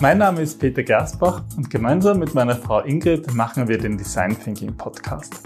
[0.00, 4.36] Mein Name ist Peter Gersbach und gemeinsam mit meiner Frau Ingrid machen wir den Design
[4.38, 5.42] Thinking Podcast.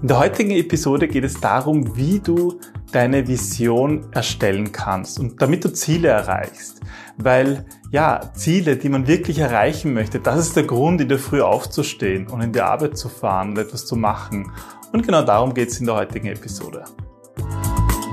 [0.00, 2.60] In der heutigen Episode geht es darum, wie du
[2.92, 6.80] deine Vision erstellen kannst und damit du Ziele erreichst.
[7.16, 11.40] Weil ja, Ziele, die man wirklich erreichen möchte, das ist der Grund, in der Früh
[11.40, 14.52] aufzustehen und in die Arbeit zu fahren und etwas zu machen.
[14.92, 16.84] Und genau darum geht es in der heutigen Episode.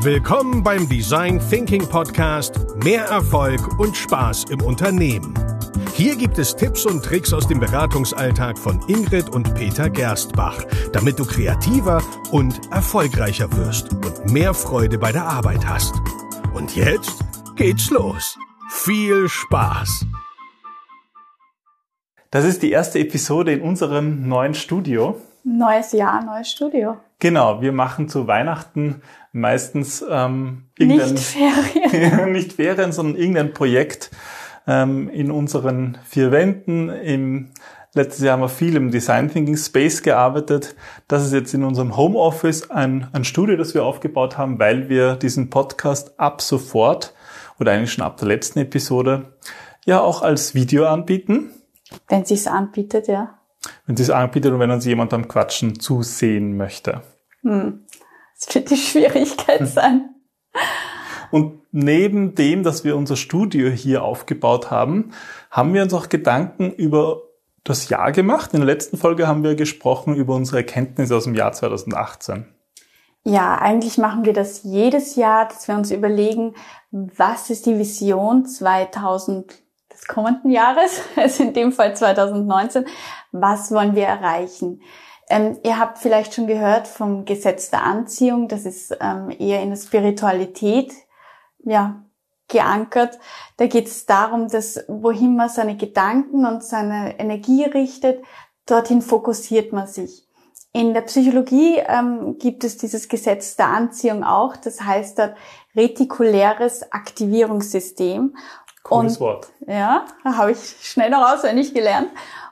[0.02, 2.60] Willkommen beim Design Thinking Podcast.
[2.84, 5.55] Mehr Erfolg und Spaß im Unternehmen.
[5.98, 11.18] Hier gibt es Tipps und Tricks aus dem Beratungsalltag von Ingrid und Peter Gerstbach, damit
[11.18, 15.94] du kreativer und erfolgreicher wirst und mehr Freude bei der Arbeit hast.
[16.54, 17.24] Und jetzt
[17.56, 18.38] geht's los.
[18.70, 20.06] Viel Spaß!
[22.30, 25.22] Das ist die erste Episode in unserem neuen Studio.
[25.46, 26.98] Neues Jahr, neues Studio.
[27.20, 32.32] Genau, wir machen zu Weihnachten meistens ähm, nicht Ferien.
[32.34, 34.12] nicht Ferien, sondern irgendein Projekt,
[34.68, 36.90] ähm, in unseren vier Wänden.
[36.90, 37.52] Im
[37.94, 40.76] letztes Jahr haben wir viel im Design Thinking Space gearbeitet.
[41.08, 45.16] Das ist jetzt in unserem Homeoffice ein, ein Studio, das wir aufgebaut haben, weil wir
[45.16, 47.14] diesen Podcast ab sofort
[47.60, 49.34] oder eigentlich schon ab der letzten Episode
[49.86, 51.52] ja auch als Video anbieten.
[52.08, 53.40] Wenn es sich anbietet, ja.
[53.86, 57.02] Wenn es sich anbietet und wenn uns jemand beim Quatschen zusehen möchte.
[57.42, 57.86] Hm.
[58.40, 60.10] Das wird die Schwierigkeit sein.
[61.32, 65.12] Und neben dem, dass wir unser Studio hier aufgebaut haben,
[65.52, 67.24] haben wir uns auch Gedanken über
[67.66, 68.54] das Jahr gemacht.
[68.54, 72.46] In der letzten Folge haben wir gesprochen über unsere Erkenntnisse aus dem Jahr 2018.
[73.26, 76.54] Ja, eigentlich machen wir das jedes Jahr, dass wir uns überlegen,
[76.92, 79.54] was ist die Vision 2000
[79.92, 82.86] des kommenden Jahres, also in dem Fall 2019,
[83.34, 84.82] was wollen wir erreichen?
[85.28, 89.72] Ähm, ihr habt vielleicht schon gehört vom Gesetz der Anziehung, das ist ähm, eher in
[89.72, 90.94] der Spiritualität
[91.66, 92.02] ja,
[92.48, 93.20] geankert.
[93.58, 98.24] Da geht es darum, dass wohin man seine Gedanken und seine Energie richtet,
[98.66, 100.26] dorthin fokussiert man sich.
[100.72, 104.58] In der Psychologie ähm, gibt es dieses Gesetz der Anziehung auch.
[104.58, 105.36] Das heißt dort
[105.76, 108.36] retikuläres Aktivierungssystem.
[108.84, 109.48] Cooles und, Wort.
[109.68, 112.10] Ja, habe ich schnell noch auswendig gelernt.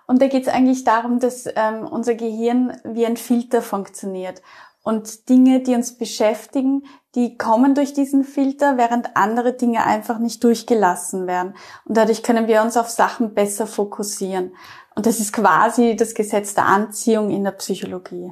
[0.08, 4.42] Und da geht es eigentlich darum, dass ähm, unser Gehirn wie ein Filter funktioniert.
[4.84, 6.84] Und Dinge, die uns beschäftigen,
[7.16, 11.54] die kommen durch diesen Filter, während andere Dinge einfach nicht durchgelassen werden.
[11.86, 14.56] Und dadurch können wir uns auf Sachen besser fokussieren.
[14.96, 18.32] Und das ist quasi das Gesetz der Anziehung in der Psychologie.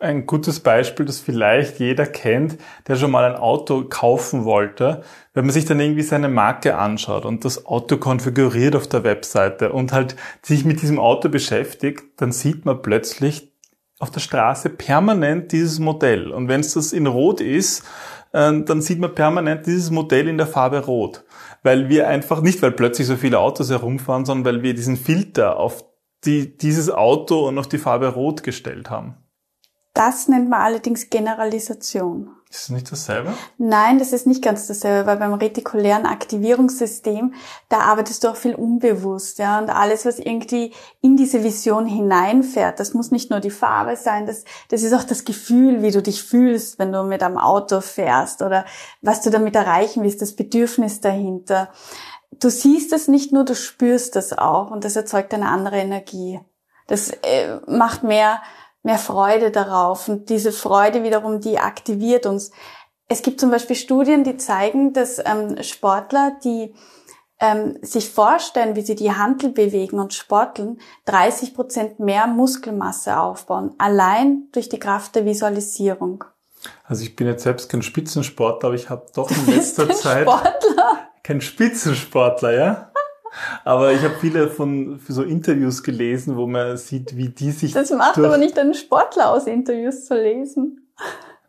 [0.00, 2.58] Ein gutes Beispiel, das vielleicht jeder kennt,
[2.88, 5.02] der schon mal ein Auto kaufen wollte,
[5.34, 9.72] wenn man sich dann irgendwie seine Marke anschaut und das Auto konfiguriert auf der Webseite
[9.72, 13.53] und halt sich mit diesem Auto beschäftigt, dann sieht man plötzlich,
[14.04, 16.30] auf der Straße permanent dieses Modell.
[16.30, 17.82] Und wenn es das in Rot ist,
[18.32, 21.24] äh, dann sieht man permanent dieses Modell in der Farbe Rot.
[21.62, 25.56] Weil wir einfach, nicht weil plötzlich so viele Autos herumfahren, sondern weil wir diesen Filter
[25.58, 25.84] auf
[26.26, 29.16] die, dieses Auto und auf die Farbe Rot gestellt haben.
[29.94, 32.28] Das nennt man allerdings Generalisation.
[32.54, 33.34] Ist das nicht dasselbe?
[33.58, 37.34] Nein, das ist nicht ganz dasselbe, weil beim retikulären Aktivierungssystem,
[37.68, 42.78] da arbeitest du auch viel unbewusst, ja, und alles, was irgendwie in diese Vision hineinfährt,
[42.78, 46.00] das muss nicht nur die Farbe sein, das, das ist auch das Gefühl, wie du
[46.00, 48.64] dich fühlst, wenn du mit einem Auto fährst oder
[49.02, 51.70] was du damit erreichen willst, das Bedürfnis dahinter.
[52.38, 56.38] Du siehst es nicht nur, du spürst es auch und das erzeugt eine andere Energie.
[56.86, 58.40] Das äh, macht mehr
[58.84, 60.08] mehr Freude darauf.
[60.08, 62.52] Und diese Freude wiederum, die aktiviert uns.
[63.08, 66.74] Es gibt zum Beispiel Studien, die zeigen, dass ähm, Sportler, die
[67.40, 73.74] ähm, sich vorstellen, wie sie die Handel bewegen und sporteln, 30 Prozent mehr Muskelmasse aufbauen,
[73.78, 76.24] allein durch die Kraft der Visualisierung.
[76.84, 81.08] Also ich bin jetzt selbst kein Spitzensportler, aber ich habe doch in letzter Zeit Sportler?
[81.22, 82.90] kein Spitzensportler, ja?
[83.64, 87.72] Aber ich habe viele von so Interviews gelesen, wo man sieht, wie die sich.
[87.72, 90.88] Das macht aber nicht einen Sportler aus, Interviews zu lesen.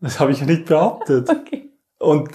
[0.02, 1.30] Das habe ich ja nicht behauptet.
[1.30, 1.72] okay.
[1.98, 2.30] Und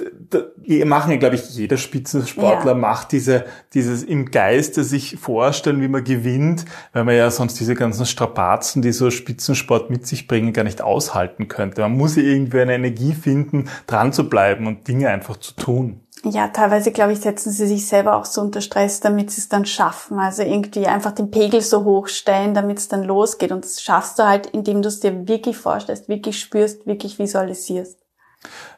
[0.57, 2.79] wir machen ja, glaube ich, jeder Spitzensportler ja.
[2.79, 3.45] macht diese,
[3.75, 8.81] dieses im Geiste sich vorstellen, wie man gewinnt, weil man ja sonst diese ganzen Strapazen,
[8.81, 11.83] die so Spitzensport mit sich bringen, gar nicht aushalten könnte.
[11.83, 16.01] Man muss ja irgendwie eine Energie finden, dran zu bleiben und Dinge einfach zu tun.
[16.23, 19.49] Ja, teilweise, glaube ich, setzen sie sich selber auch so unter Stress, damit sie es
[19.49, 20.19] dann schaffen.
[20.19, 23.53] Also irgendwie einfach den Pegel so hoch stellen, damit es dann losgeht.
[23.53, 27.99] Und das schaffst du halt, indem du es dir wirklich vorstellst, wirklich spürst, wirklich visualisierst.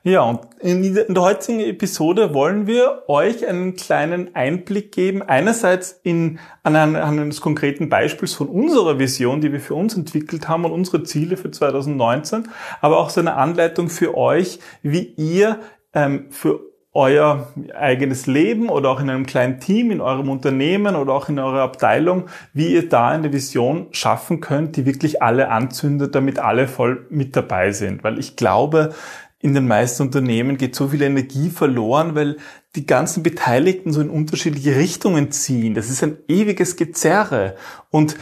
[0.04, 5.22] Ja, und in der heutigen Episode wollen wir euch einen kleinen Einblick geben.
[5.22, 10.64] Einerseits in, anhand eines konkreten Beispiels von unserer Vision, die wir für uns entwickelt haben
[10.64, 12.48] und unsere Ziele für 2019,
[12.80, 15.60] aber auch so eine Anleitung für euch, wie ihr
[15.94, 21.14] ähm, für euer eigenes Leben oder auch in einem kleinen Team, in eurem Unternehmen oder
[21.14, 26.14] auch in eurer Abteilung, wie ihr da eine Vision schaffen könnt, die wirklich alle anzündet,
[26.14, 28.04] damit alle voll mit dabei sind.
[28.04, 28.92] Weil ich glaube,
[29.40, 32.36] in den meisten Unternehmen geht so viel Energie verloren, weil
[32.76, 35.74] die ganzen Beteiligten so in unterschiedliche Richtungen ziehen.
[35.74, 37.56] Das ist ein ewiges Gezerre.
[37.90, 38.16] Und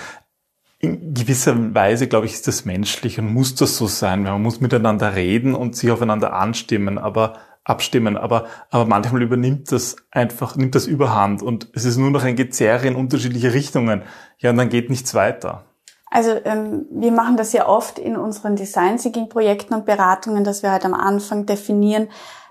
[0.79, 4.23] in gewisser Weise, glaube ich, ist das menschlich und muss das so sein.
[4.23, 7.37] Man muss miteinander reden und sich aufeinander anstimmen, aber
[7.71, 8.19] abstimmen.
[8.19, 12.37] Aber, aber manchmal übernimmt das einfach, nimmt das überhand und es ist nur noch ein
[12.37, 14.03] Gezerre in unterschiedliche Richtungen.
[14.39, 15.65] Ja, und dann geht nichts weiter.
[16.11, 20.63] Also ähm, wir machen das ja oft in unseren Design Thinking Projekten und Beratungen, dass
[20.63, 22.09] wir halt am Anfang definieren,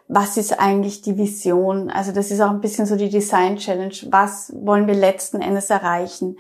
[0.08, 1.92] was ist eigentlich die Vision?
[1.92, 3.94] Also das ist auch ein bisschen so die Design Challenge.
[4.10, 6.38] Was wollen wir letzten Endes erreichen?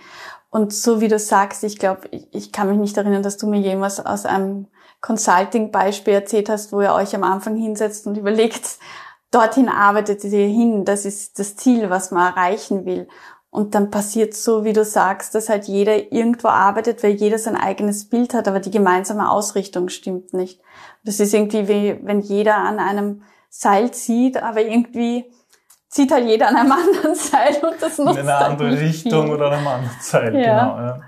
[0.49, 3.47] Und so wie du sagst, ich glaube, ich, ich, kann mich nicht erinnern, dass du
[3.47, 4.65] mir jemals aus einem
[5.01, 8.77] Consulting-Beispiel erzählt hast, wo ihr euch am Anfang hinsetzt und überlegt,
[9.31, 13.07] dorthin arbeitet ihr hin, das ist das Ziel, was man erreichen will.
[13.51, 17.55] Und dann passiert so, wie du sagst, dass halt jeder irgendwo arbeitet, weil jeder sein
[17.55, 20.61] eigenes Bild hat, aber die gemeinsame Ausrichtung stimmt nicht.
[21.03, 25.25] Das ist irgendwie wie, wenn jeder an einem Seil zieht, aber irgendwie
[25.87, 29.33] zieht halt jeder an einem anderen Seil und das nutzt In eine andere Richtung viel.
[29.33, 30.65] oder an einem anderen Seil, ja.
[30.65, 30.77] genau.
[30.77, 31.01] Ja.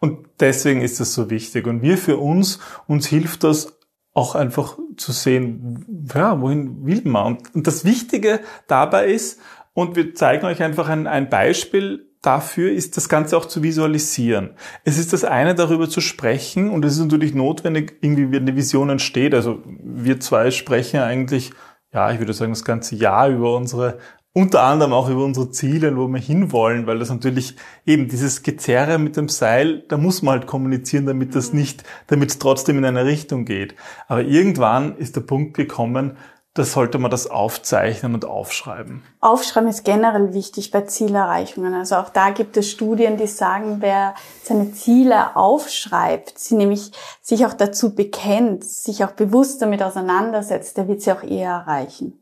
[0.00, 1.66] Und deswegen ist das so wichtig.
[1.66, 3.78] Und wir für uns, uns hilft das
[4.12, 7.38] auch einfach zu sehen, ja, wohin will man.
[7.52, 9.40] Und, das Wichtige dabei ist,
[9.74, 14.54] und wir zeigen euch einfach ein, ein Beispiel dafür, ist das Ganze auch zu visualisieren.
[14.84, 18.56] Es ist das eine, darüber zu sprechen, und es ist natürlich notwendig, irgendwie, wenn eine
[18.56, 19.34] Vision entsteht.
[19.34, 21.52] Also wir zwei sprechen eigentlich
[21.96, 23.98] ja, ich würde sagen, das ganze Jahr über unsere,
[24.36, 27.56] unter anderem auch über unsere Ziele, wo wir hinwollen, weil das natürlich
[27.86, 32.28] eben dieses Gezerre mit dem Seil, da muss man halt kommunizieren, damit das nicht, damit
[32.28, 33.74] es trotzdem in eine Richtung geht.
[34.08, 36.18] Aber irgendwann ist der Punkt gekommen,
[36.52, 39.04] da sollte man das aufzeichnen und aufschreiben.
[39.22, 41.72] Aufschreiben ist generell wichtig bei Zielerreichungen.
[41.72, 46.92] Also auch da gibt es Studien, die sagen, wer seine Ziele aufschreibt, sie nämlich
[47.22, 52.20] sich auch dazu bekennt, sich auch bewusst damit auseinandersetzt, der wird sie auch eher erreichen.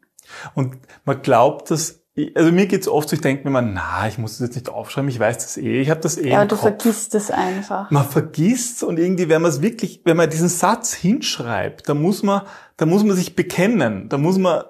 [0.55, 2.04] Und man glaubt, dass
[2.35, 4.69] also mir geht's oft so, ich denke mir mal, na, ich muss das jetzt nicht
[4.69, 6.63] aufschreiben, ich weiß das eh, ich habe das eh Ja, aber du Kopf.
[6.63, 7.91] vergisst es einfach.
[7.91, 12.23] Man vergisst und irgendwie, wenn man es wirklich, wenn man diesen Satz hinschreibt, da muss
[12.23, 12.43] man,
[12.77, 14.63] da muss man sich bekennen, da muss man,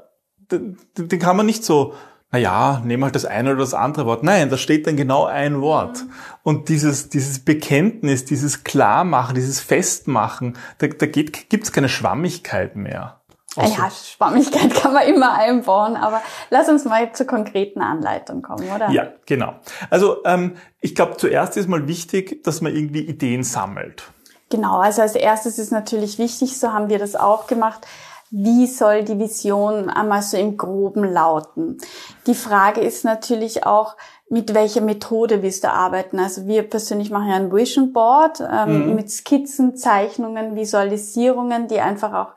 [0.50, 1.94] den, den kann man nicht so,
[2.32, 4.24] na ja, nehmen halt das eine oder das andere Wort.
[4.24, 5.98] Nein, da steht dann genau ein Wort.
[5.98, 6.10] Mhm.
[6.42, 13.20] Und dieses, dieses Bekenntnis, dieses Klarmachen, dieses Festmachen, da, da geht, gibt's keine Schwammigkeit mehr.
[13.56, 18.68] Auch ja, Schwammigkeit kann man immer einbauen, aber lass uns mal zur konkreten Anleitung kommen,
[18.74, 18.90] oder?
[18.90, 19.54] Ja, genau.
[19.90, 24.10] Also ähm, ich glaube, zuerst ist mal wichtig, dass man irgendwie Ideen sammelt.
[24.50, 27.86] Genau, also als erstes ist natürlich wichtig, so haben wir das auch gemacht,
[28.30, 31.78] wie soll die Vision einmal so im groben lauten?
[32.26, 33.96] Die Frage ist natürlich auch,
[34.28, 36.18] mit welcher Methode willst du arbeiten?
[36.18, 38.94] Also wir persönlich machen ja ein Vision Board ähm, mhm.
[38.96, 42.34] mit Skizzen, Zeichnungen, Visualisierungen, die einfach auch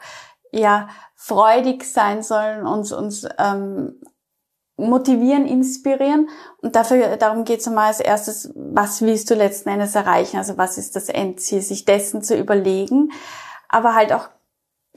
[0.51, 3.99] ja freudig sein sollen, uns, uns ähm,
[4.77, 6.29] motivieren, inspirieren.
[6.61, 10.37] Und dafür, darum geht es einmal als erstes, was willst du letzten Endes erreichen?
[10.37, 11.61] Also was ist das Endziel?
[11.61, 13.11] Sich dessen zu überlegen,
[13.67, 14.29] aber halt auch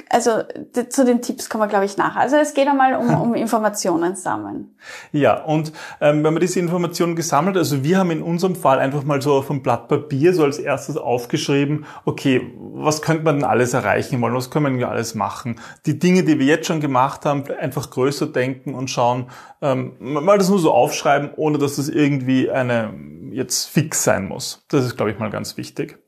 [0.09, 0.43] also
[0.89, 2.17] zu den Tipps kommen wir, glaube ich, nach.
[2.17, 4.75] Also es geht einmal um, um Informationen sammeln.
[5.13, 9.05] Ja, und ähm, wenn man diese Informationen gesammelt, also wir haben in unserem Fall einfach
[9.05, 13.45] mal so auf einem Blatt Papier so als erstes aufgeschrieben, okay, was könnte man denn
[13.45, 15.61] alles erreichen wollen, was können wir denn alles machen?
[15.87, 19.27] Die Dinge, die wir jetzt schon gemacht haben, einfach größer denken und schauen,
[19.61, 22.95] ähm, mal das nur so aufschreiben, ohne dass das irgendwie eine
[23.33, 24.65] jetzt fix sein muss.
[24.69, 25.99] Das ist, glaube ich, mal ganz wichtig.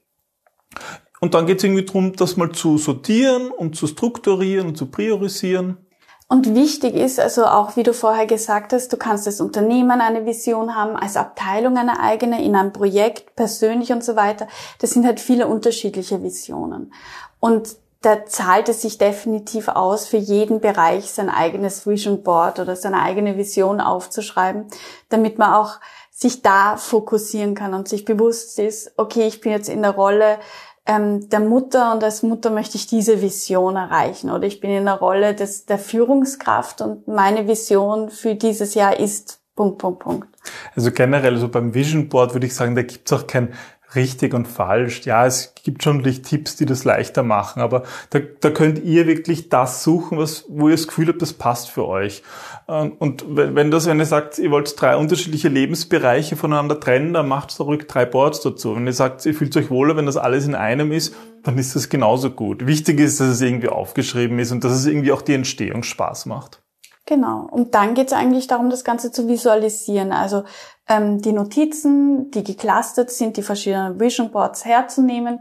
[1.22, 4.86] Und dann geht es irgendwie darum, das mal zu sortieren und zu strukturieren und zu
[4.86, 5.78] priorisieren.
[6.26, 10.26] Und wichtig ist also auch, wie du vorher gesagt hast, du kannst als Unternehmen eine
[10.26, 14.48] Vision haben, als Abteilung eine eigene, in einem Projekt, persönlich und so weiter.
[14.80, 16.92] Das sind halt viele unterschiedliche Visionen.
[17.38, 22.74] Und da zahlt es sich definitiv aus, für jeden Bereich sein eigenes Vision Board oder
[22.74, 24.66] seine eigene Vision aufzuschreiben,
[25.08, 25.78] damit man auch
[26.10, 30.38] sich da fokussieren kann und sich bewusst ist, okay, ich bin jetzt in der Rolle,
[30.86, 34.84] ähm, der Mutter und als Mutter möchte ich diese Vision erreichen oder ich bin in
[34.84, 40.28] der Rolle des, der Führungskraft und meine Vision für dieses Jahr ist Punkt, Punkt, Punkt.
[40.74, 43.52] Also generell, so beim Vision Board würde ich sagen, da gibt es auch kein
[43.94, 45.02] richtig und falsch.
[45.04, 49.48] Ja, es gibt schon Tipps, die das leichter machen, aber da, da könnt ihr wirklich
[49.48, 52.22] das suchen, was, wo ihr das Gefühl habt, das passt für euch.
[52.68, 57.28] Ähm, und wenn das, wenn ihr sagt, ihr wollt drei unterschiedliche Lebensbereiche voneinander trennen, dann
[57.28, 58.74] macht zurück drei Boards dazu.
[58.74, 61.74] Wenn ihr sagt, ihr fühlt euch wohler, wenn das alles in einem ist, dann ist
[61.74, 62.66] das genauso gut.
[62.66, 66.26] Wichtig ist, dass es irgendwie aufgeschrieben ist und dass es irgendwie auch die Entstehung Spaß
[66.26, 66.61] macht.
[67.06, 67.48] Genau.
[67.50, 70.12] Und dann geht es eigentlich darum, das Ganze zu visualisieren.
[70.12, 70.44] Also
[70.88, 75.40] ähm, die Notizen, die geclustert sind, die verschiedenen Vision Boards herzunehmen,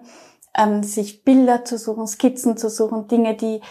[0.58, 3.62] ähm, sich Bilder zu suchen, Skizzen zu suchen, Dinge, die,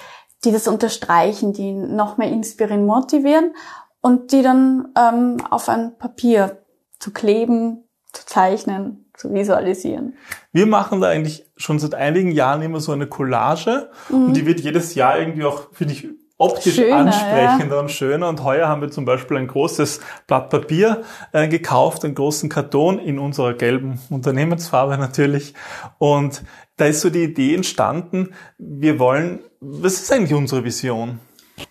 [0.44, 3.54] die das unterstreichen, die noch mehr inspirieren, motivieren
[4.00, 6.64] und die dann ähm, auf ein Papier
[6.98, 10.14] zu kleben, zu zeichnen, zu visualisieren.
[10.52, 14.26] Wir machen da eigentlich schon seit einigen Jahren immer so eine Collage mhm.
[14.26, 16.08] und die wird jedes Jahr irgendwie auch, finde ich,
[16.40, 17.80] optisch schöner, ansprechender ja.
[17.80, 18.28] und schöner.
[18.28, 22.98] Und heuer haben wir zum Beispiel ein großes Blatt Papier äh, gekauft, einen großen Karton
[22.98, 25.54] in unserer gelben Unternehmensfarbe natürlich.
[25.98, 26.42] Und
[26.76, 31.20] da ist so die Idee entstanden, wir wollen, was ist eigentlich unsere Vision?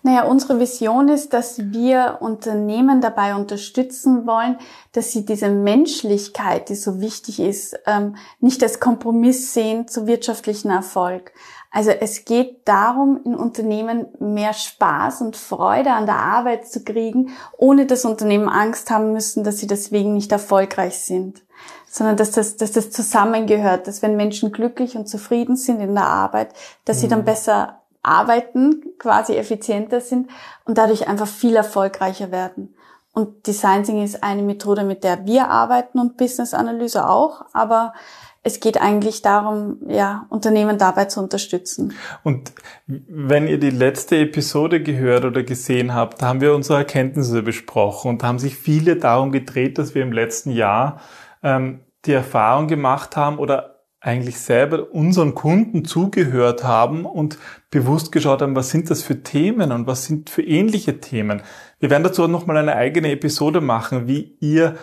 [0.02, 4.56] Naja, unsere Vision ist, dass wir Unternehmen dabei unterstützen wollen,
[4.92, 10.70] dass sie diese Menschlichkeit, die so wichtig ist, ähm, nicht als Kompromiss sehen zu wirtschaftlichen
[10.70, 11.32] Erfolg.
[11.70, 17.30] Also es geht darum, in Unternehmen mehr Spaß und Freude an der Arbeit zu kriegen,
[17.56, 21.42] ohne dass Unternehmen Angst haben müssen, dass sie deswegen nicht erfolgreich sind,
[21.88, 26.06] sondern dass das, dass das zusammengehört, dass wenn Menschen glücklich und zufrieden sind in der
[26.06, 27.00] Arbeit, dass mhm.
[27.00, 27.26] sie dann mhm.
[27.26, 30.28] besser arbeiten, quasi effizienter sind
[30.64, 32.74] und dadurch einfach viel erfolgreicher werden.
[33.12, 37.92] Und Design Thinking ist eine Methode, mit der wir arbeiten und Business Analyse auch, aber
[38.42, 41.92] es geht eigentlich darum, ja, Unternehmen dabei zu unterstützen.
[42.24, 42.52] Und
[42.86, 48.08] wenn ihr die letzte Episode gehört oder gesehen habt, da haben wir unsere Erkenntnisse besprochen
[48.08, 51.00] und haben sich viele darum gedreht, dass wir im letzten Jahr
[51.42, 57.36] ähm, die Erfahrung gemacht haben oder eigentlich selber unseren Kunden zugehört haben und
[57.70, 61.42] bewusst geschaut haben, was sind das für Themen und was sind für ähnliche Themen.
[61.78, 64.76] Wir werden dazu nochmal eine eigene Episode machen, wie ihr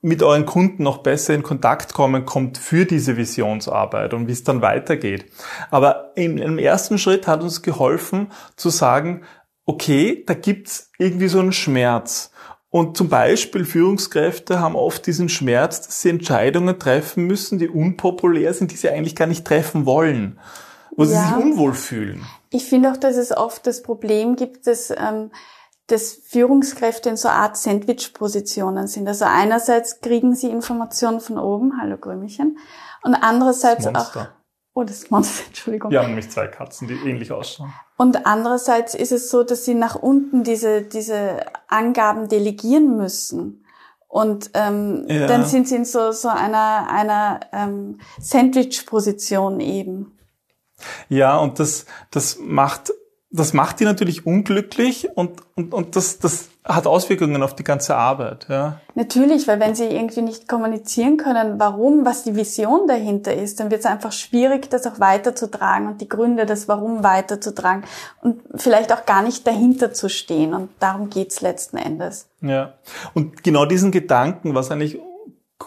[0.00, 4.44] mit euren Kunden noch besser in Kontakt kommen kommt für diese Visionsarbeit und wie es
[4.44, 5.26] dann weitergeht.
[5.70, 9.22] Aber im, im ersten Schritt hat uns geholfen zu sagen,
[9.66, 12.30] okay, da gibt's irgendwie so einen Schmerz.
[12.70, 18.52] Und zum Beispiel Führungskräfte haben oft diesen Schmerz, dass sie Entscheidungen treffen müssen, die unpopulär
[18.52, 20.38] sind, die sie eigentlich gar nicht treffen wollen,
[20.94, 21.08] wo ja.
[21.08, 22.26] sie sich unwohl fühlen.
[22.50, 25.30] Ich finde auch, dass es oft das Problem gibt, dass ähm,
[25.88, 29.08] dass Führungskräfte in so Art Sandwich-Positionen sind.
[29.08, 32.58] Also einerseits kriegen sie Informationen von oben, hallo Grömchen,
[33.02, 34.26] und andererseits auch,
[34.74, 35.90] oh, das Monster, Entschuldigung.
[35.90, 37.72] Wir haben nämlich zwei Katzen, die ähnlich ausschauen.
[37.96, 43.64] Und andererseits ist es so, dass sie nach unten diese, diese Angaben delegieren müssen.
[44.08, 45.26] Und ähm, ja.
[45.26, 50.18] dann sind sie in so, so einer, einer ähm, Sandwich-Position eben.
[51.08, 52.92] Ja, und das, das macht
[53.30, 57.94] das macht die natürlich unglücklich und, und, und das, das hat Auswirkungen auf die ganze
[57.94, 58.46] Arbeit.
[58.48, 58.80] Ja.
[58.94, 63.70] Natürlich, weil wenn sie irgendwie nicht kommunizieren können, warum, was die Vision dahinter ist, dann
[63.70, 67.84] wird es einfach schwierig, das auch weiterzutragen und die Gründe, das Warum weiterzutragen
[68.22, 70.54] und vielleicht auch gar nicht dahinter zu stehen.
[70.54, 72.28] Und darum geht's letzten Endes.
[72.40, 72.74] Ja,
[73.14, 74.98] und genau diesen Gedanken, was eigentlich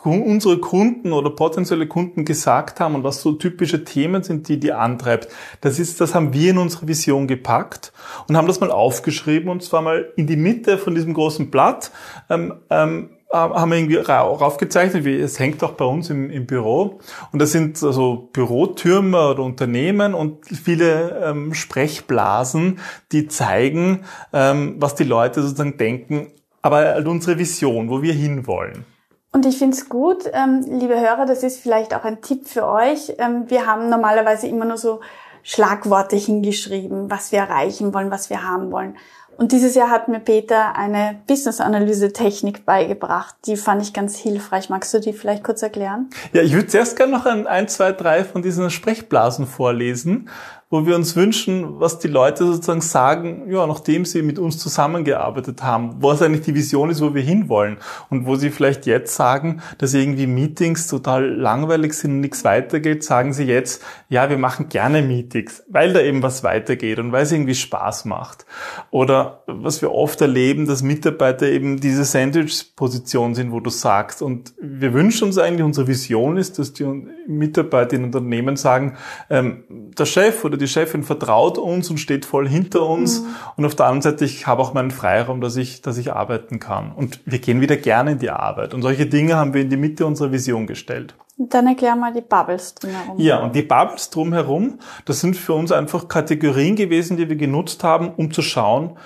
[0.04, 4.72] unsere Kunden oder potenzielle Kunden gesagt haben und was so typische Themen sind, die die
[4.72, 5.28] antreibt.
[5.60, 7.92] Das ist, das haben wir in unsere Vision gepackt
[8.28, 11.92] und haben das mal aufgeschrieben und zwar mal in die Mitte von diesem großen Blatt
[12.30, 17.00] ähm, ähm, haben wir irgendwie raufgezeichnet, wie es hängt auch bei uns im, im Büro.
[17.32, 22.80] Und das sind also Bürotürme oder Unternehmen und viele ähm, Sprechblasen,
[23.12, 24.02] die zeigen,
[24.34, 26.28] ähm, was die Leute sozusagen denken,
[26.62, 28.86] aber halt unsere Vision, wo wir hinwollen.
[29.34, 32.68] Und ich finde es gut, ähm, liebe Hörer, das ist vielleicht auch ein Tipp für
[32.68, 33.14] euch.
[33.18, 35.00] Ähm, wir haben normalerweise immer nur so
[35.44, 38.98] Schlagworte hingeschrieben, was wir erreichen wollen, was wir haben wollen.
[39.38, 43.36] Und dieses Jahr hat mir Peter eine Business-Analyse-Technik beigebracht.
[43.46, 44.70] Die fand ich ganz hilfreich.
[44.70, 46.10] Magst du die vielleicht kurz erklären?
[46.34, 50.30] Ja, ich würde zuerst gerne noch ein, ein, zwei, drei von diesen Sprechblasen vorlesen
[50.72, 55.62] wo wir uns wünschen, was die Leute sozusagen sagen, ja, nachdem sie mit uns zusammengearbeitet
[55.62, 57.78] haben, was eigentlich die Vision ist, wo wir hinwollen
[58.10, 63.04] und wo sie vielleicht jetzt sagen, dass irgendwie Meetings total langweilig sind und nichts weitergeht,
[63.04, 67.24] sagen sie jetzt, ja, wir machen gerne Meetings, weil da eben was weitergeht und weil
[67.24, 68.46] es irgendwie Spaß macht.
[68.92, 74.54] Oder was wir oft erleben, dass Mitarbeiter eben diese Sandwich-Position sind, wo du sagst und
[74.62, 76.86] wir wünschen uns eigentlich, unsere Vision ist, dass die
[77.28, 78.96] Mitarbeiter in Unternehmen sagen,
[79.30, 79.64] ähm,
[79.98, 83.22] der Chef oder die Chefin vertraut uns und steht voll hinter uns.
[83.22, 83.28] Mhm.
[83.58, 86.60] Und auf der anderen Seite, ich habe auch meinen Freiraum, dass ich, dass ich arbeiten
[86.60, 86.92] kann.
[86.94, 88.74] Und wir gehen wieder gerne in die Arbeit.
[88.74, 91.16] Und solche Dinge haben wir in die Mitte unserer Vision gestellt.
[91.38, 93.20] Dann erklär mal die Bubbles drumherum.
[93.20, 97.84] Ja, und die Bubbles drumherum, das sind für uns einfach Kategorien gewesen, die wir genutzt
[97.84, 98.98] haben, um zu schauen,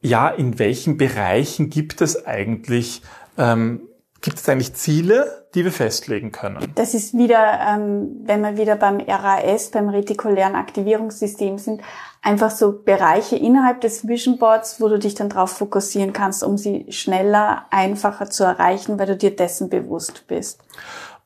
[0.00, 3.02] ja, in welchen Bereichen gibt es eigentlich
[3.36, 3.82] ähm,
[4.20, 6.72] gibt es eigentlich Ziele, die wir festlegen können?
[6.74, 11.82] Das ist wieder, ähm, wenn wir wieder beim RAS, beim retikulären Aktivierungssystem sind,
[12.22, 16.58] einfach so Bereiche innerhalb des Vision Boards, wo du dich dann darauf fokussieren kannst, um
[16.58, 20.60] sie schneller, einfacher zu erreichen, weil du dir dessen bewusst bist.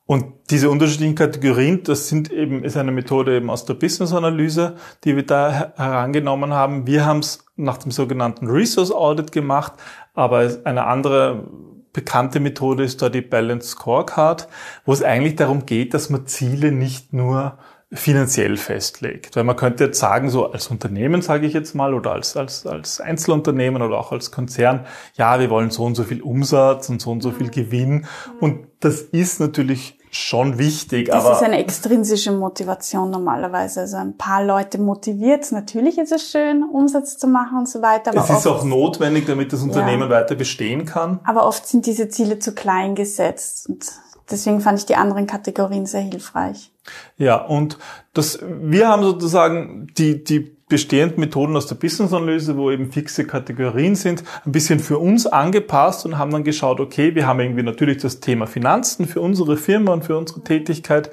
[0.07, 5.15] Und diese unterschiedlichen Kategorien, das sind eben, ist eine Methode eben aus der Business-Analyse, die
[5.15, 6.85] wir da herangenommen haben.
[6.85, 9.73] Wir haben es nach dem sogenannten Resource Audit gemacht,
[10.13, 11.47] aber eine andere
[11.95, 14.47] bekannte Methode ist da die Balance Scorecard,
[14.85, 17.57] wo es eigentlich darum geht, dass man Ziele nicht nur
[17.91, 19.35] finanziell festlegt.
[19.35, 22.67] Weil man könnte jetzt sagen, so als Unternehmen sage ich jetzt mal, oder als, als,
[22.67, 24.85] als Einzelunternehmen oder auch als Konzern,
[25.15, 28.05] ja, wir wollen so und so viel Umsatz und so und so viel Gewinn.
[28.41, 31.07] Und das ist natürlich schon wichtig.
[31.07, 33.81] Das aber ist eine extrinsische Motivation normalerweise.
[33.81, 38.11] Also ein paar Leute motiviert Natürlich ist es schön, Umsatz zu machen und so weiter.
[38.11, 41.19] Aber es ist auch notwendig, damit das Unternehmen ja, weiter bestehen kann.
[41.23, 43.69] Aber oft sind diese Ziele zu klein gesetzt.
[43.69, 43.85] Und
[44.29, 46.71] deswegen fand ich die anderen Kategorien sehr hilfreich.
[47.17, 47.77] Ja, und
[48.13, 53.95] das, wir haben sozusagen die, die bestehenden Methoden aus der Business-Analyse, wo eben fixe Kategorien
[53.95, 57.99] sind, ein bisschen für uns angepasst und haben dann geschaut, okay, wir haben irgendwie natürlich
[57.99, 61.11] das Thema Finanzen für unsere Firma und für unsere Tätigkeit,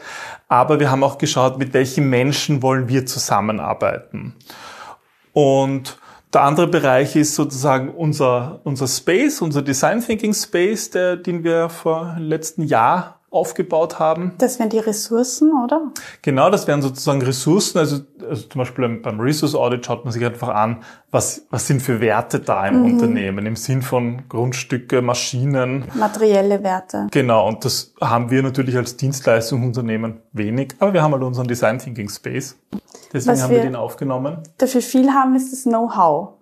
[0.49, 4.35] aber wir haben auch geschaut, mit welchen Menschen wollen wir zusammenarbeiten.
[5.33, 5.97] Und
[6.35, 11.69] der andere Bereich ist sozusagen unser, unser Space, unser Design Thinking Space, der, den wir
[11.69, 14.33] vor letzten Jahr aufgebaut haben.
[14.39, 15.91] Das wären die Ressourcen, oder?
[16.21, 17.79] Genau, das wären sozusagen Ressourcen.
[17.79, 21.81] Also, also zum Beispiel beim Resource Audit schaut man sich einfach an, was, was sind
[21.81, 22.93] für Werte da im mhm.
[22.93, 25.85] Unternehmen, im Sinn von Grundstücke, Maschinen.
[25.95, 27.09] Materielle Werte.
[27.11, 31.79] Genau, und das haben wir natürlich als Dienstleistungsunternehmen wenig, aber wir haben halt unseren Design
[31.79, 32.57] Thinking Space.
[33.13, 34.39] Deswegen was haben wir, wir den aufgenommen.
[34.59, 36.35] Dafür viel haben ist das Know-how.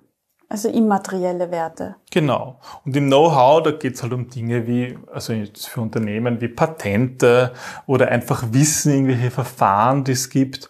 [0.52, 1.95] Also immaterielle Werte.
[2.11, 2.59] Genau.
[2.85, 7.52] Und im Know-how, da geht's halt um Dinge wie, also für Unternehmen wie Patente
[7.87, 10.69] oder einfach Wissen, irgendwelche Verfahren, die es gibt.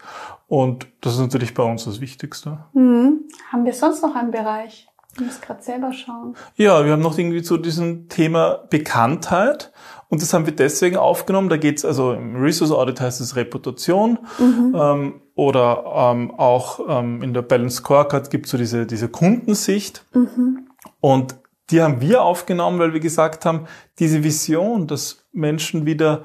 [0.49, 2.59] Und das ist natürlich bei uns das Wichtigste.
[2.75, 3.23] Mhm.
[3.51, 4.87] Haben wir sonst noch einen Bereich?
[5.15, 6.37] Ich muss gerade selber schauen.
[6.57, 9.73] Ja, wir haben noch irgendwie zu diesem Thema Bekanntheit.
[10.11, 11.49] Und das haben wir deswegen aufgenommen.
[11.49, 14.19] Da geht's also im Resource Audit heißt es Reputation.
[14.39, 14.77] Mhm.
[14.77, 20.05] Ähm, oder ähm, auch ähm, in der Balance Scorecard gibt es so diese, diese Kundensicht.
[20.13, 20.67] Mhm.
[20.99, 21.37] Und
[21.71, 23.67] die haben wir aufgenommen, weil wir gesagt haben,
[24.01, 26.25] diese Vision, dass Menschen wieder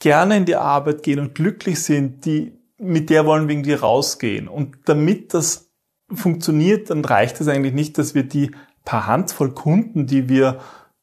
[0.00, 4.48] gerne in die Arbeit gehen und glücklich sind, die, mit der wollen wir irgendwie rausgehen.
[4.48, 5.70] Und damit das
[6.12, 8.50] funktioniert, dann reicht es eigentlich nicht, dass wir die
[8.84, 10.58] paar Handvoll Kunden, die wir,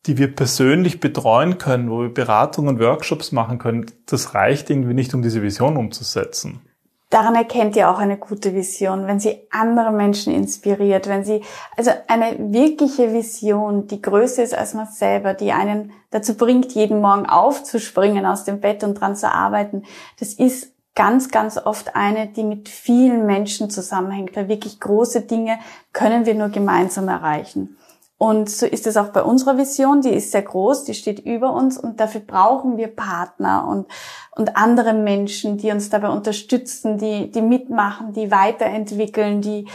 [0.07, 5.13] die wir persönlich betreuen können, wo wir Beratungen, Workshops machen können, das reicht irgendwie nicht,
[5.13, 6.61] um diese Vision umzusetzen.
[7.09, 11.41] Daran erkennt ihr auch eine gute Vision, wenn sie andere Menschen inspiriert, wenn sie,
[11.77, 16.99] also eine wirkliche Vision, die größer ist als man selber, die einen dazu bringt, jeden
[16.99, 19.83] Morgen aufzuspringen aus dem Bett und dran zu arbeiten.
[20.19, 25.59] Das ist ganz, ganz oft eine, die mit vielen Menschen zusammenhängt, weil wirklich große Dinge
[25.93, 27.77] können wir nur gemeinsam erreichen.
[28.19, 31.53] Und so ist es auch bei unserer Vision, die ist sehr groß, die steht über
[31.53, 33.85] uns und dafür brauchen wir Partner und,
[34.31, 39.67] und andere Menschen, die uns dabei unterstützen, die, die mitmachen, die weiterentwickeln, die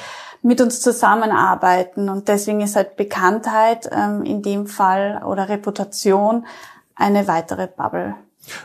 [0.42, 2.08] mit uns zusammenarbeiten.
[2.08, 6.44] Und deswegen ist halt Bekanntheit ähm, in dem Fall oder Reputation
[6.96, 8.16] eine weitere Bubble.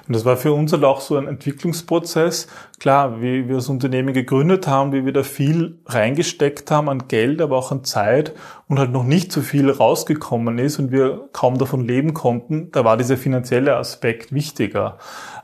[0.08, 2.48] Und das war für uns halt auch so ein Entwicklungsprozess.
[2.80, 7.42] Klar, wie wir das Unternehmen gegründet haben, wie wir da viel reingesteckt haben an Geld,
[7.42, 8.34] aber auch an Zeit
[8.68, 12.84] und halt noch nicht so viel rausgekommen ist und wir kaum davon leben konnten, da
[12.84, 14.98] war dieser finanzielle Aspekt wichtiger.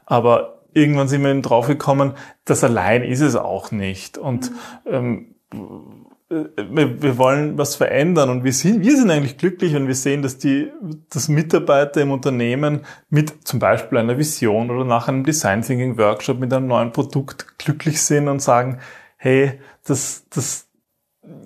[0.05, 2.13] Aber irgendwann sind wir eben draufgekommen,
[2.45, 4.17] das allein ist es auch nicht.
[4.17, 4.51] Und
[4.85, 5.35] ähm,
[6.55, 10.21] wir, wir wollen was verändern und wir sind, wir sind eigentlich glücklich, wenn wir sehen,
[10.21, 10.71] dass die,
[11.09, 16.39] dass Mitarbeiter im Unternehmen mit zum Beispiel einer Vision oder nach einem Design Thinking Workshop
[16.39, 18.79] mit einem neuen Produkt glücklich sind und sagen,
[19.17, 20.67] hey, das, das,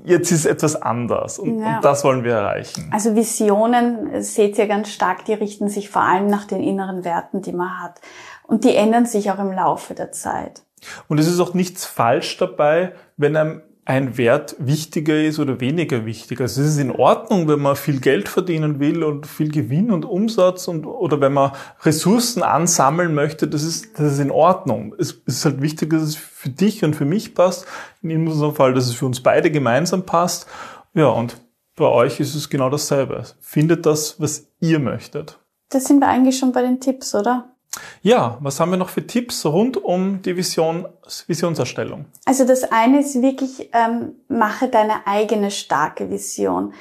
[0.04, 1.78] jetzt ist etwas anders und, ja.
[1.78, 2.89] und, das wollen wir erreichen.
[2.91, 7.41] Also Visionen, seht ihr ganz stark, die richten sich vor allem nach den inneren Werten,
[7.41, 8.02] die man hat.
[8.43, 10.62] Und die ändern sich auch im Laufe der Zeit.
[11.08, 16.06] Und es ist auch nichts falsch dabei, wenn einem ein Wert wichtiger ist oder weniger
[16.06, 16.41] wichtig.
[16.41, 20.04] Also es ist in Ordnung, wenn man viel Geld verdienen will und viel Gewinn und
[20.04, 24.93] Umsatz und oder wenn man Ressourcen ansammeln möchte, das ist, das ist in Ordnung.
[25.00, 27.65] Es ist halt wichtig, dass es für dich und für mich passt.
[28.02, 30.47] In unserem Fall, dass es für uns beide gemeinsam passt.
[30.93, 31.38] Ja, und
[31.78, 33.23] bei euch ist es genau dasselbe.
[33.39, 35.39] Findet das, was ihr möchtet.
[35.69, 37.56] Da sind wir eigentlich schon bei den Tipps, oder?
[38.01, 40.88] Ja, was haben wir noch für Tipps rund um die Vision,
[41.27, 42.06] Visionserstellung?
[42.25, 46.73] Also das eine ist wirklich, ähm, mache deine eigene starke Vision.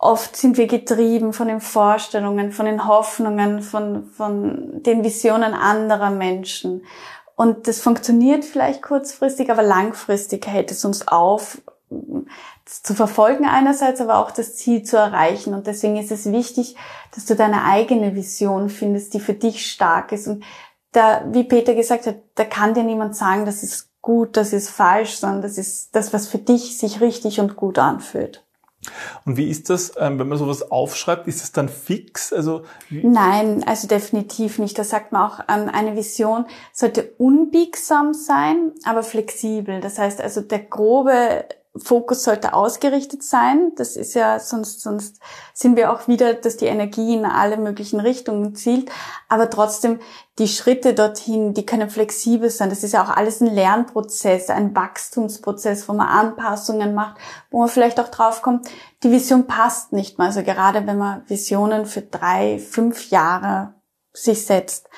[0.00, 6.10] oft sind wir getrieben von den Vorstellungen, von den Hoffnungen, von, von den Visionen anderer
[6.10, 6.84] Menschen.
[7.36, 11.60] Und das funktioniert vielleicht kurzfristig, aber langfristig hält es uns auf,
[12.70, 15.54] zu verfolgen einerseits, aber auch das Ziel zu erreichen.
[15.54, 16.76] Und deswegen ist es wichtig,
[17.14, 20.28] dass du deine eigene Vision findest, die für dich stark ist.
[20.28, 20.44] Und
[20.92, 24.70] da, wie Peter gesagt hat, da kann dir niemand sagen, das ist gut, das ist
[24.70, 28.44] falsch, sondern das ist das, was für dich sich richtig und gut anfühlt.
[29.26, 31.26] Und wie ist das, ähm, wenn man sowas aufschreibt?
[31.26, 32.32] Ist es dann fix?
[32.32, 34.78] Also Nein, also definitiv nicht.
[34.78, 39.80] Da sagt man auch, ähm, eine Vision sollte unbiegsam sein, aber flexibel.
[39.80, 41.44] Das heißt also, der grobe
[41.76, 43.72] Fokus sollte ausgerichtet sein.
[43.76, 45.20] Das ist ja, sonst, sonst
[45.54, 48.90] sind wir auch wieder, dass die Energie in alle möglichen Richtungen zielt.
[49.28, 50.00] Aber trotzdem,
[50.40, 52.70] die Schritte dorthin, die können flexibel sein.
[52.70, 57.18] Das ist ja auch alles ein Lernprozess, ein Wachstumsprozess, wo man Anpassungen macht,
[57.52, 58.68] wo man vielleicht auch draufkommt,
[59.04, 60.26] die Vision passt nicht mehr.
[60.26, 63.74] Also gerade wenn man Visionen für drei, fünf Jahre
[64.12, 64.88] sich setzt,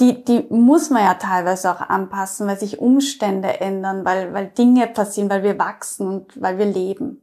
[0.00, 4.86] die, die muss man ja teilweise auch anpassen, weil sich Umstände ändern, weil, weil Dinge
[4.86, 7.22] passieren, weil wir wachsen und weil wir leben.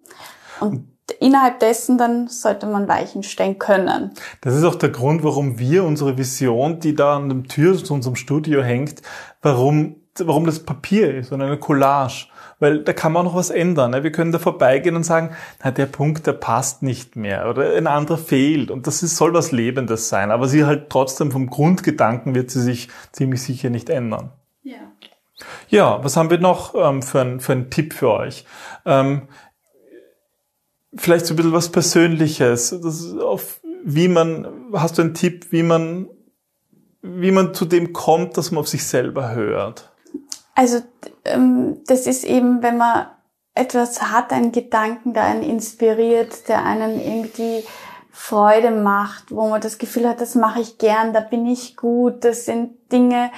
[0.59, 0.87] Und
[1.19, 4.11] innerhalb dessen dann sollte man Weichen stellen können.
[4.41, 7.93] Das ist auch der Grund, warum wir unsere Vision, die da an der Tür zu
[7.93, 9.01] unserem Studio hängt,
[9.41, 12.27] warum, warum das Papier ist und eine Collage
[12.59, 13.91] weil da kann man noch was ändern.
[13.91, 14.03] Ne?
[14.03, 17.87] Wir können da vorbeigehen und sagen, na, der Punkt, der passt nicht mehr oder ein
[17.87, 22.35] anderer fehlt und das ist, soll was Lebendes sein, aber sie halt trotzdem vom Grundgedanken
[22.35, 24.31] wird sie sich ziemlich sicher nicht ändern.
[24.63, 24.77] Ja.
[25.69, 28.45] Ja, was haben wir noch ähm, für, ein, für einen Tipp für euch?
[28.85, 29.27] Ähm,
[30.95, 32.75] vielleicht so ein bisschen was Persönliches.
[32.81, 36.09] Das auf, wie man, hast du einen Tipp, wie man,
[37.01, 39.86] wie man zu dem kommt, dass man auf sich selber hört?
[40.57, 40.79] Also
[41.25, 43.05] ähm, das ist eben, wenn man
[43.53, 47.63] etwas hat, einen Gedanken, der einen inspiriert, der einen irgendwie
[48.09, 52.23] Freude macht, wo man das Gefühl hat, das mache ich gern, da bin ich gut,
[52.25, 53.29] das sind Dinge,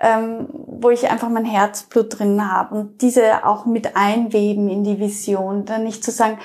[0.00, 4.98] ähm, wo ich einfach mein Herzblut drin habe und diese auch mit einweben in die
[4.98, 6.38] Vision, dann nicht zu sagen,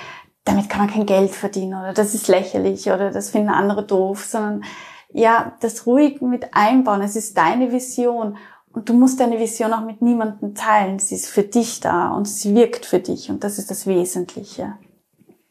[0.43, 4.25] damit kann man kein Geld verdienen oder das ist lächerlich oder das finden andere doof,
[4.25, 4.65] sondern
[5.13, 7.01] ja, das ruhig mit einbauen.
[7.01, 8.35] Es ist deine Vision
[8.77, 10.99] und du musst deine Vision auch mit niemandem teilen.
[10.99, 14.73] Sie ist für dich da und sie wirkt für dich und das ist das Wesentliche.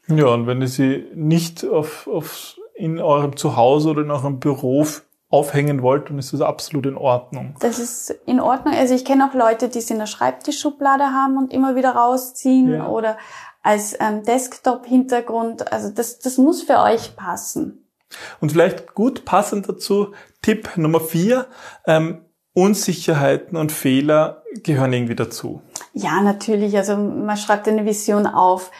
[0.07, 4.85] Ja, und wenn ihr sie nicht auf, auf, in eurem Zuhause oder in eurem Büro
[5.27, 7.55] aufhängen wollt, dann ist das absolut in Ordnung.
[7.59, 8.73] Das ist in Ordnung.
[8.73, 12.71] Also ich kenne auch Leute, die es in der Schreibtischschublade haben und immer wieder rausziehen
[12.71, 12.87] ja.
[12.87, 13.17] oder
[13.61, 15.69] als ähm, Desktop-Hintergrund.
[15.73, 17.83] Also das, das muss für euch passen.
[18.39, 21.47] Und vielleicht gut passend dazu, Tipp Nummer vier,
[21.85, 22.21] ähm,
[22.57, 25.61] Unsicherheiten und Fehler gehören irgendwie dazu.
[25.93, 26.75] Ja, natürlich.
[26.75, 28.71] Also man schreibt eine Vision auf.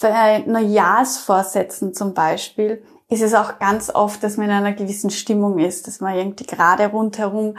[0.00, 5.58] Bei Neujahrsvorsätzen zum Beispiel ist es auch ganz oft, dass man in einer gewissen Stimmung
[5.58, 7.56] ist, dass man irgendwie gerade rundherum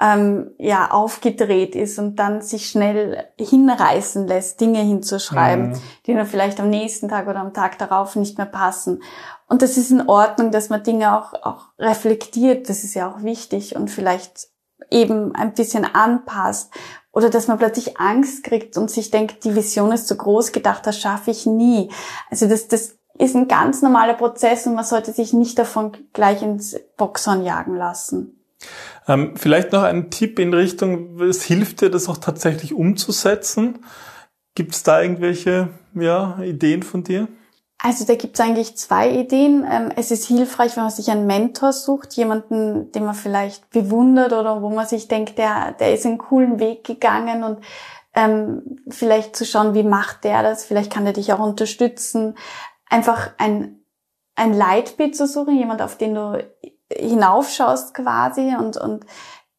[0.00, 5.80] ähm, ja aufgedreht ist und dann sich schnell hinreißen lässt, Dinge hinzuschreiben, mhm.
[6.06, 9.02] die dann vielleicht am nächsten Tag oder am Tag darauf nicht mehr passen.
[9.48, 12.68] Und das ist in Ordnung, dass man Dinge auch, auch reflektiert.
[12.68, 14.50] Das ist ja auch wichtig und vielleicht
[14.90, 16.72] eben ein bisschen anpasst
[17.12, 20.86] oder dass man plötzlich Angst kriegt und sich denkt, die Vision ist zu groß gedacht,
[20.86, 21.90] das schaffe ich nie.
[22.30, 26.42] Also das, das ist ein ganz normaler Prozess und man sollte sich nicht davon gleich
[26.42, 28.38] ins Boxhorn jagen lassen.
[29.08, 33.78] Ähm, vielleicht noch ein Tipp in Richtung, es hilft dir, das auch tatsächlich umzusetzen.
[34.54, 37.28] Gibt es da irgendwelche ja, Ideen von dir?
[37.78, 39.66] Also da gibt es eigentlich zwei Ideen.
[39.70, 44.32] Ähm, es ist hilfreich, wenn man sich einen Mentor sucht, jemanden, den man vielleicht bewundert
[44.32, 47.60] oder wo man sich denkt, der, der ist einen coolen Weg gegangen und
[48.14, 52.36] ähm, vielleicht zu schauen, wie macht der das, vielleicht kann der dich auch unterstützen.
[52.88, 53.84] Einfach ein,
[54.36, 56.42] ein Leitbild zu suchen, jemand, auf den du
[56.90, 59.04] hinaufschaust quasi und, und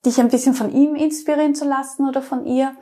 [0.06, 2.76] dich ein bisschen von ihm inspirieren zu lassen oder von ihr.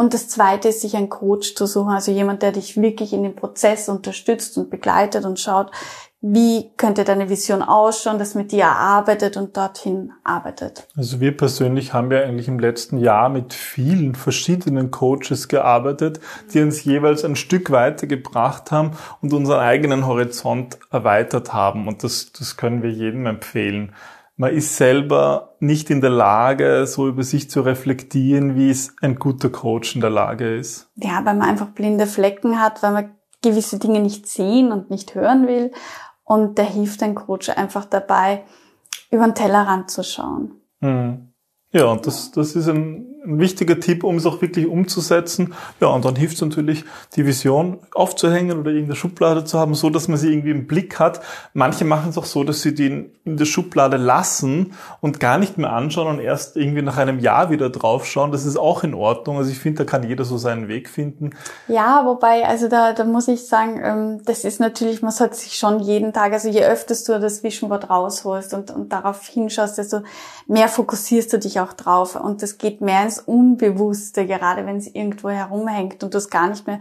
[0.00, 3.22] Und das Zweite ist, sich einen Coach zu suchen, also jemand, der dich wirklich in
[3.22, 5.70] dem Prozess unterstützt und begleitet und schaut,
[6.22, 10.88] wie könnte deine Vision ausschauen, das mit dir arbeitet und dorthin arbeitet.
[10.96, 16.18] Also wir persönlich haben ja eigentlich im letzten Jahr mit vielen verschiedenen Coaches gearbeitet,
[16.54, 21.86] die uns jeweils ein Stück weitergebracht haben und unseren eigenen Horizont erweitert haben.
[21.88, 23.94] Und das, das können wir jedem empfehlen
[24.40, 29.16] man ist selber nicht in der Lage, so über sich zu reflektieren, wie es ein
[29.16, 30.90] guter Coach in der Lage ist.
[30.94, 35.14] Ja, weil man einfach blinde Flecken hat, weil man gewisse Dinge nicht sehen und nicht
[35.14, 35.72] hören will.
[36.24, 38.44] Und da hilft ein Coach einfach dabei,
[39.10, 40.52] über den Tellerrand zu schauen.
[40.80, 41.34] Mhm.
[41.72, 45.54] Ja, und das, das ist ein, ein wichtiger Tipp, um es auch wirklich umzusetzen.
[45.80, 46.84] Ja, und dann hilft es natürlich,
[47.16, 50.98] die Vision aufzuhängen oder irgendeine Schublade zu haben, so dass man sie irgendwie im Blick
[50.98, 51.20] hat.
[51.52, 55.58] Manche machen es auch so, dass sie die in der Schublade lassen und gar nicht
[55.58, 58.32] mehr anschauen und erst irgendwie nach einem Jahr wieder draufschauen.
[58.32, 59.36] Das ist auch in Ordnung.
[59.36, 61.30] Also ich finde, da kann jeder so seinen Weg finden.
[61.68, 65.56] Ja, wobei, also da, da muss ich sagen, ähm, das ist natürlich, man sollte sich
[65.56, 70.00] schon jeden Tag, also je öfter du das Vision rausholst und, und darauf hinschaust, desto
[70.46, 72.16] mehr fokussierst du dich auch drauf.
[72.16, 76.48] Und das geht mehr ins Unbewusste, gerade wenn es irgendwo herumhängt und du es gar
[76.48, 76.80] nicht mehr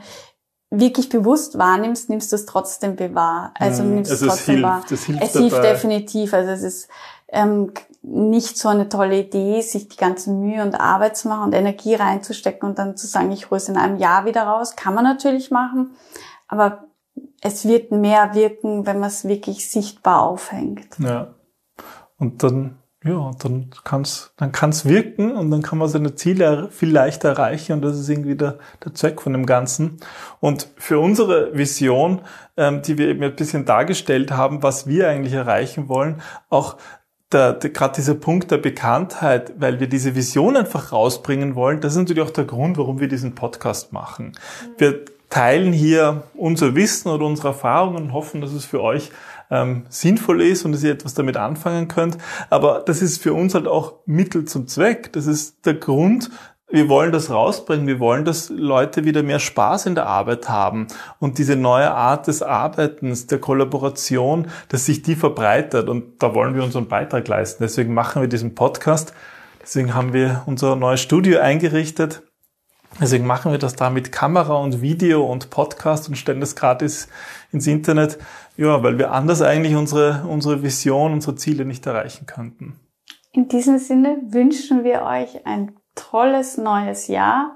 [0.71, 3.53] wirklich bewusst wahrnimmst, nimmst du es trotzdem bewahr.
[3.57, 3.95] Also mhm.
[3.95, 4.83] nimmst also es trotzdem hilft, wahr.
[4.91, 6.33] Es hilft, es hilft definitiv.
[6.33, 6.89] Also es ist
[7.29, 11.53] ähm, nicht so eine tolle Idee, sich die ganze Mühe und Arbeit zu machen und
[11.53, 14.75] Energie reinzustecken und dann zu sagen, ich hole es in einem Jahr wieder raus.
[14.75, 15.95] Kann man natürlich machen,
[16.47, 16.85] aber
[17.41, 20.97] es wird mehr wirken, wenn man es wirklich sichtbar aufhängt.
[20.99, 21.33] Ja.
[22.17, 26.91] Und dann ja, dann kann's, dann kann's wirken und dann kann man seine Ziele viel
[26.91, 29.99] leichter erreichen und das ist irgendwie der, der Zweck von dem Ganzen.
[30.41, 32.21] Und für unsere Vision,
[32.57, 36.75] ähm, die wir eben ein bisschen dargestellt haben, was wir eigentlich erreichen wollen, auch
[37.31, 41.93] der, der, gerade dieser Punkt der Bekanntheit, weil wir diese Vision einfach rausbringen wollen, das
[41.93, 44.33] ist natürlich auch der Grund, warum wir diesen Podcast machen.
[44.77, 49.11] Wir teilen hier unser Wissen oder unsere Erfahrungen und hoffen, dass es für euch
[49.49, 52.17] ähm, sinnvoll ist und dass ihr etwas damit anfangen könnt.
[52.49, 55.11] Aber das ist für uns halt auch Mittel zum Zweck.
[55.13, 56.29] Das ist der Grund,
[56.71, 60.85] wir wollen das rausbringen, wir wollen, dass Leute wieder mehr Spaß in der Arbeit haben
[61.17, 66.53] und diese neue Art des Arbeitens, der Kollaboration, dass sich die verbreitet und da wollen
[66.53, 67.63] wir unseren Beitrag leisten.
[67.63, 69.13] Deswegen machen wir diesen Podcast,
[69.63, 72.21] deswegen haben wir unser neues Studio eingerichtet,
[73.01, 77.07] deswegen machen wir das da mit Kamera und Video und Podcast und stellen das gratis
[77.51, 78.19] ins Internet.
[78.59, 82.77] Ja, weil wir anders eigentlich unsere, unsere Vision, unsere Ziele nicht erreichen könnten.
[83.31, 87.55] In diesem Sinne wünschen wir euch ein tolles neues Jahr,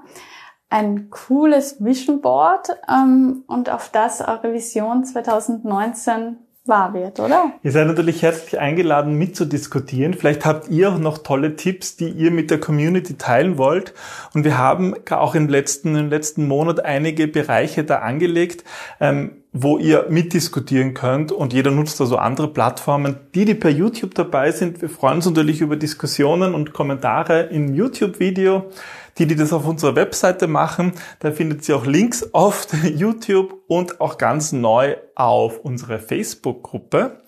[0.70, 7.52] ein cooles Vision Board ähm, und auf das eure Vision 2019 wahr wird, oder?
[7.62, 10.14] Ihr seid natürlich herzlich eingeladen, mitzudiskutieren.
[10.14, 13.92] Vielleicht habt ihr auch noch tolle Tipps, die ihr mit der Community teilen wollt.
[14.32, 18.64] Und wir haben auch im letzten, im letzten Monat einige Bereiche da angelegt.
[19.00, 23.20] Ähm, wo ihr mitdiskutieren könnt und jeder nutzt also andere Plattformen.
[23.36, 27.72] Die, die per YouTube dabei sind, wir freuen uns natürlich über Diskussionen und Kommentare im
[27.72, 28.64] YouTube-Video.
[29.18, 34.00] Die, die das auf unserer Webseite machen, da findet ihr auch Links auf YouTube und
[34.00, 37.22] auch ganz neu auf unsere Facebook-Gruppe.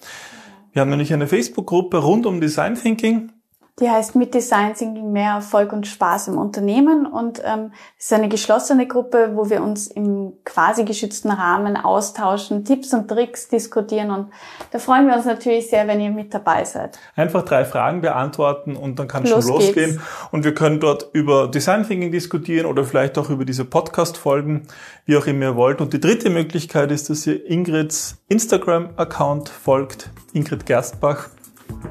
[0.73, 3.33] Wir haben nämlich eine Facebook-Gruppe rund um Design Thinking.
[3.79, 8.31] Die heißt mit Design Thinking mehr Erfolg und Spaß im Unternehmen und ähm, ist eine
[8.31, 14.29] geschlossene Gruppe, wo wir uns im quasi geschützten Rahmen austauschen, Tipps und Tricks diskutieren und
[14.71, 16.99] da freuen wir uns natürlich sehr, wenn ihr mit dabei seid.
[17.17, 20.03] Einfach drei Fragen beantworten und dann kann es schon losgehen geht's.
[20.31, 24.69] und wir können dort über Design Thinking diskutieren oder vielleicht auch über diese Podcast-Folgen,
[25.05, 25.83] wie auch immer ihr wollt.
[25.83, 31.29] Und die dritte Möglichkeit ist, dass ihr Ingrids Instagram-Account folgt, Ingrid Gerstbach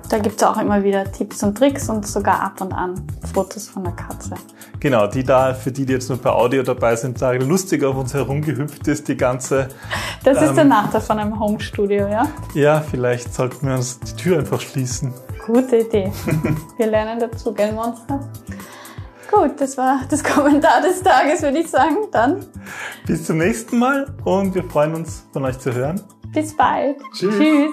[0.10, 2.96] da gibt es auch immer wieder Tipps und Tricks und sogar ab und an
[3.34, 4.36] Fotos von der Katze.
[4.80, 7.96] Genau, die da, für die, die jetzt nur per Audio dabei sind, sagen, lustig auf
[7.96, 9.70] uns herumgehüpft ist, die ganze.
[10.24, 12.28] Das ähm, ist der ähm, Nachteil von einem Homestudio, ja?
[12.54, 15.14] Ja, vielleicht sollten wir uns die Tür einfach schließen.
[15.46, 16.12] Gute Idee.
[16.78, 18.20] wir lernen dazu, gell, Monster?
[19.32, 21.98] Gut, das war das Kommentar des Tages, würde ich sagen.
[22.12, 22.46] Dann.
[23.08, 26.02] Bis zum nächsten Mal und wir freuen uns, von euch zu hören.
[26.32, 26.98] Bis bald.
[27.14, 27.36] Tschüss.
[27.38, 27.72] Tschüss.